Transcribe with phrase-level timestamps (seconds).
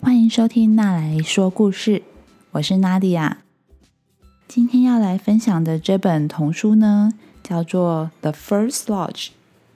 [0.00, 2.04] 欢迎收听娜来说故事，
[2.52, 3.38] 我是娜迪亚。
[4.46, 9.26] 今天要来分享的这本童书呢，叫做《The First Lodge》，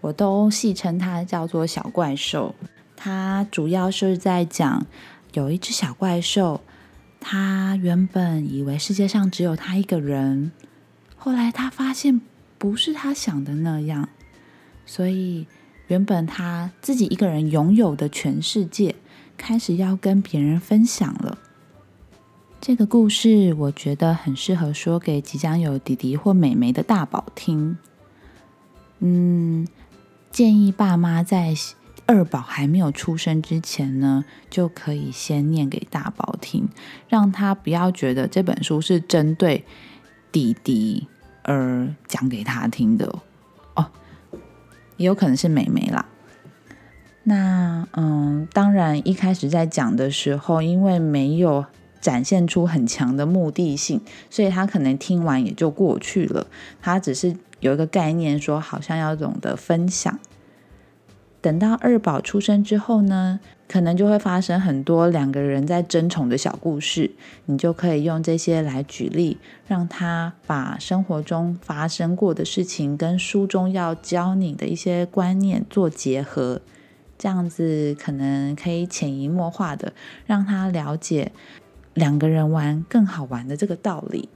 [0.00, 2.54] 我都戏称它叫做小怪兽。
[2.94, 4.86] 它主要是在讲
[5.32, 6.60] 有一只小怪兽，
[7.20, 10.52] 它原本以为世界上只有他一个人，
[11.16, 12.20] 后来他发现
[12.58, 14.08] 不是他想的那样，
[14.86, 15.48] 所以
[15.88, 18.94] 原本他自己一个人拥有的全世界。
[19.42, 21.36] 开始要跟别人分享了。
[22.60, 27.76] 这个故事我觉得很适合说给即将有弟弟或妹妹的大宝听。
[29.00, 29.66] 嗯，
[30.30, 31.56] 建议爸妈在
[32.06, 36.68] 二宝还没有出生之前呢，就可以先念给大宝听，
[37.08, 39.64] 让他不要觉得这本书是针对
[40.30, 41.08] 弟弟
[41.42, 43.12] 而讲给他听的
[43.74, 43.90] 哦。
[44.98, 46.06] 也有可能是妹妹啦。
[47.24, 51.64] 那嗯，当然一开始在讲的时候，因为没有
[52.00, 56.48] 展现出很强的目的性，所以他可能听完也就过去了。
[56.80, 60.18] 他只是有一个概念，说好像要懂得分享。
[61.40, 67.12] 等到二宝出生之后呢，可能就会发生很多两个人在争宠的小故事。
[67.46, 76.60] 你就可以用这些来举例，让他把生活中发生过的事情跟书中要教你的一些观念做结合。
[77.22, 79.92] 这样子可能可以潜移默化的
[80.26, 81.30] 让他了解
[81.94, 84.28] 两个人玩更好玩的这个道理，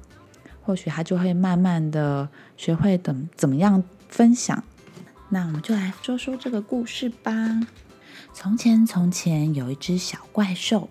[0.62, 4.62] 或许他就会慢慢的学会怎怎么样分享。
[5.30, 7.32] 那我们就来说说这个故事吧。
[8.32, 10.88] 从前，从前有一只小怪兽，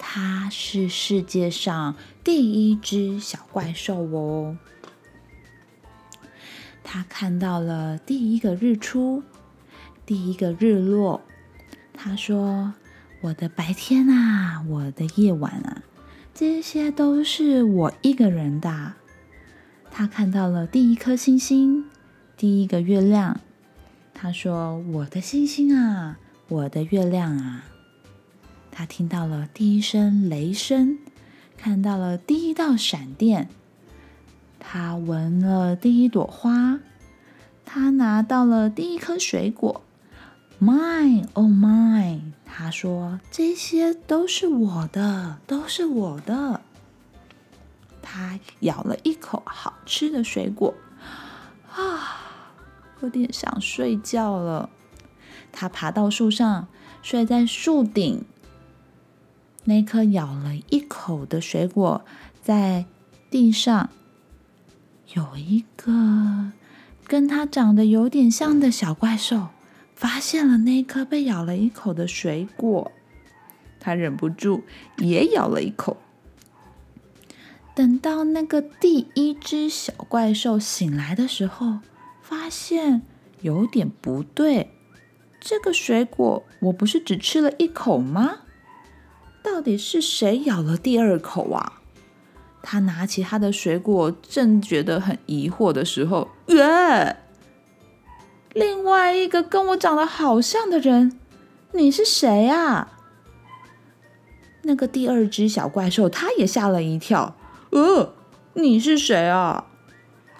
[0.00, 4.58] 它是世界上第一只小怪兽哦。
[6.82, 9.22] 它看到了第一个日出。
[10.06, 11.20] 第一个日落，
[11.92, 12.74] 他说
[13.22, 15.82] ：“我的白天啊，我的夜晚啊，
[16.32, 18.92] 这些都是我一个人的。”
[19.90, 21.86] 他看到了第一颗星星，
[22.36, 23.40] 第一个月亮。
[24.14, 27.64] 他说：“我的星星啊，我的月亮啊。”
[28.70, 30.98] 他听到了第一声雷声，
[31.56, 33.48] 看到了第一道闪电。
[34.60, 36.78] 他闻了第一朵花，
[37.64, 39.82] 他拿到了第一颗水果。
[40.58, 42.20] My, oh my！
[42.46, 46.62] 他说：“这些都是我的，都是我的。”
[48.00, 50.74] 他咬了一口好吃的水果，
[51.74, 52.16] 啊，
[53.02, 54.70] 有点想睡觉了。
[55.52, 56.68] 他爬到树上，
[57.02, 58.24] 睡在树顶。
[59.64, 62.04] 那颗咬了一口的水果，
[62.42, 62.86] 在
[63.30, 63.90] 地上
[65.12, 66.52] 有一个
[67.06, 69.48] 跟他长得有点像的小怪兽。
[69.96, 72.92] 发现了那颗被咬了一口的水果，
[73.80, 74.62] 他忍不住
[74.98, 75.96] 也咬了一口。
[77.74, 81.80] 等到那个第一只小怪兽醒来的时候，
[82.22, 83.02] 发现
[83.40, 84.70] 有点不对。
[85.40, 88.40] 这个水果我不是只吃了一口吗？
[89.42, 91.80] 到底是谁咬了第二口啊？
[92.62, 97.16] 他拿起他的水果，正觉得很疑惑的时候，耶！
[98.56, 101.20] 另外一个跟我长得好像的人，
[101.72, 102.90] 你是谁啊？
[104.62, 107.36] 那个第二只小怪兽，他也吓了一跳。
[107.68, 108.14] 呃，
[108.54, 109.66] 你是谁啊？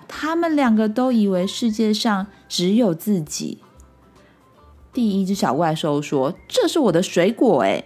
[0.09, 3.59] 他们两个都以为世界上只有自己。
[4.95, 7.85] 第一只小怪兽说：“这是我的水果。”哎，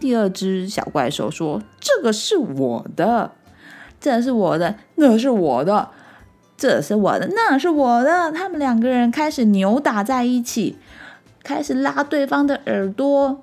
[0.00, 3.32] 第二只小怪兽说：“这个是我的，
[4.00, 5.90] 这是我的，那是我的。”
[6.58, 8.30] 这是我的，那是我的。
[8.32, 10.76] 他们两个人开始扭打在一起，
[11.42, 13.40] 开始拉对方的耳朵。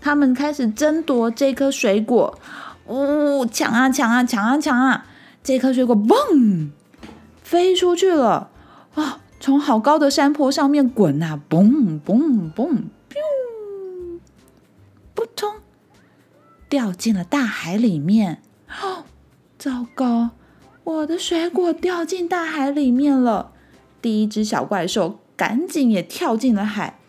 [0.00, 2.38] 他们开始争夺这颗水果，
[2.86, 5.06] 呜，抢啊抢啊抢啊抢啊！
[5.42, 6.70] 这颗水果嘣
[7.42, 8.50] 飞出去了
[8.94, 9.20] 啊！
[9.40, 14.18] 从好高的山坡上面滚啊，嘣嘣嘣，噗，
[15.14, 15.54] 扑通，
[16.68, 18.40] 掉进了大海里面。
[18.82, 19.04] 哦，
[19.58, 20.30] 糟糕！
[20.86, 23.50] 我的水果掉进大海里面了，
[24.00, 27.00] 第一只小怪兽赶紧也跳进了海，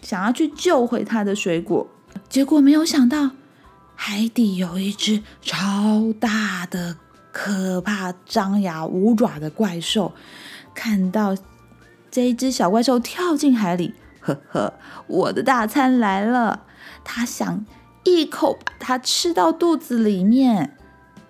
[0.00, 1.86] 想要去救回他的水果。
[2.30, 3.32] 结果没有想到，
[3.94, 6.96] 海底有一只超大的、
[7.30, 10.14] 可怕、张牙舞爪的怪兽。
[10.74, 11.36] 看到
[12.10, 14.72] 这一只小怪兽跳进海里，呵呵，
[15.08, 16.62] 我的大餐来了！
[17.04, 17.66] 他想
[18.04, 20.75] 一口把它吃到肚子里面。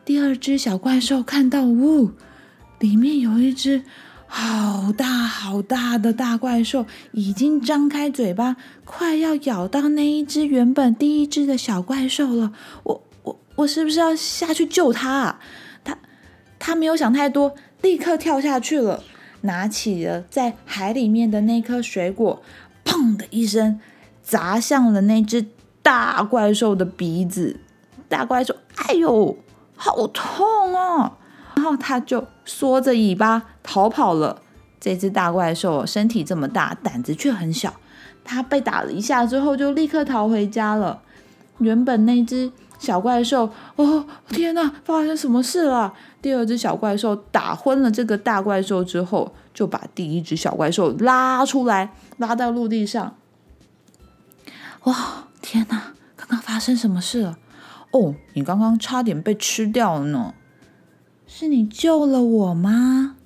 [0.06, 2.12] 第二只小怪兽看到，呜，
[2.78, 3.82] 里面有一只
[4.28, 8.54] 好大好大的大怪兽已经张开嘴巴，
[8.84, 12.52] 快要咬到那一只原本第一只的小怪兽了。
[12.84, 15.40] 我我我是不是要下去救它啊？
[15.82, 15.98] 他
[16.60, 19.02] 他没有想太多，立刻跳下去了，
[19.40, 22.40] 拿起了在海里面的那颗水果，
[22.84, 23.80] 砰的一声
[24.22, 25.46] 砸向了那只
[25.82, 27.58] 大怪兽的鼻子。
[28.08, 29.36] 大怪兽，哎呦，
[29.76, 31.12] 好痛哦！
[31.55, 34.43] 然后他就缩着尾巴逃跑了。
[34.81, 37.75] 这只大怪兽身体这么大，胆子却很小。
[38.25, 41.00] 它被打了一下之后，就立刻逃回家了。
[41.58, 45.94] 原本那只小怪兽，哦天哪，发生什么事了？
[46.20, 53.17] 第二只小怪兽打昏了这个大怪兽之后，就把第一只小怪兽拉出来，拉到陆地上。
[54.84, 57.38] 哇，天哪，刚刚发生什么事了？
[57.92, 60.34] 哦，你刚刚差点被吃掉了呢。
[61.26, 63.16] 是你救了我吗？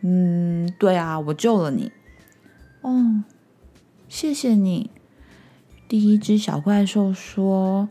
[0.00, 1.92] 嗯，对啊，我救了你。
[2.80, 3.22] 哦，
[4.08, 4.90] 谢谢你。
[5.88, 7.88] 第一只小怪兽说：“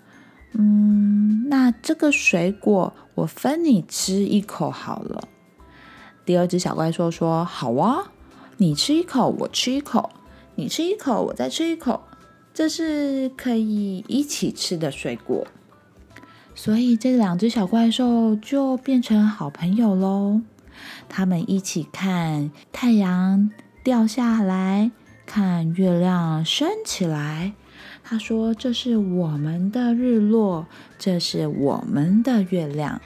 [0.54, 5.28] 嗯，那这个水果我分你吃一口好了。”
[6.26, 8.12] 第二只小怪兽说：“好啊，
[8.58, 10.10] 你吃一口，我吃一口，
[10.56, 12.04] 你吃一口，我再吃一口，
[12.54, 15.48] 这是可以一起吃的水果。”
[16.58, 20.42] 所以这两只小怪兽就变成好朋友喽。
[21.08, 23.52] 他们一起看太阳
[23.84, 24.90] 掉下来，
[25.28, 27.54] 看月亮升起来。
[28.04, 30.66] 他说：“这是我们的日落，
[30.98, 33.00] 这是我们的月亮。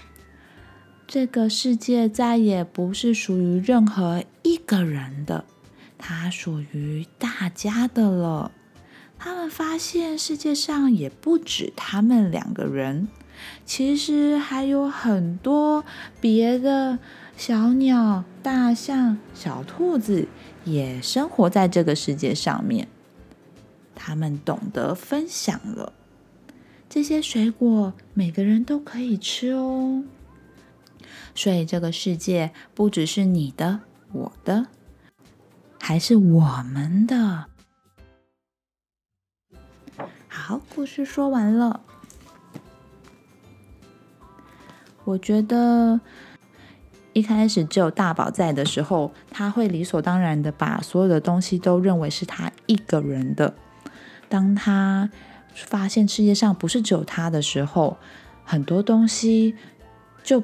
[1.06, 5.44] 这个世界再也不是属于任何一个人的，
[5.98, 8.52] 它属于大家的了。”
[9.20, 13.10] 他们发现世界上也不止他们两个人。
[13.66, 15.84] 其实还有很多
[16.20, 17.00] 别的
[17.36, 20.28] 小鸟、大象、小兔子
[20.66, 22.88] 也生活在这个世界上面。
[23.96, 25.94] 他们懂得分享了
[26.90, 30.04] 这些水果，每个人都可以吃哦。
[31.36, 34.68] 所以这个世界不只是你的、我的，
[35.80, 37.46] 还是我们的。
[40.28, 41.82] 好，故事说完了。
[45.04, 46.00] 我觉得
[47.14, 53.54] 一开始只有大宝在的时候，他会理所当然的把所有的东西都认为是他一个人的。
[54.30, 55.10] 当他
[55.54, 57.98] 发现世界上不是只有他的时候，
[58.46, 59.56] 很多东西
[60.24, 60.44] 就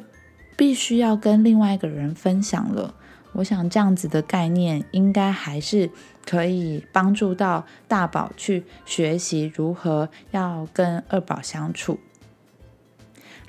[0.57, 2.94] 必须要跟另外一个人分享了。
[3.33, 5.89] 我想这样子的概念应该还是
[6.25, 12.00] 可以帮助到大宝去学习如何要跟二宝相处。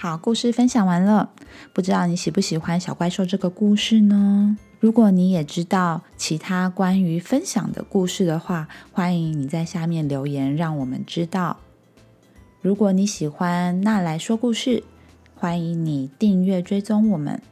[0.01, 1.31] 好，故事分享完了，
[1.73, 4.57] 不知道你喜不喜欢小怪兽这个故事呢？
[4.79, 11.57] 如果你也知道其他关于分享的故事的话，欢迎你在下面留言，让我们知道。
[12.61, 14.85] 如果你喜欢那来说故事，
[15.35, 17.43] 欢迎你订阅追踪我们。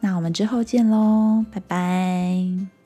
[0.00, 2.77] 那我们之后见喽，拜拜。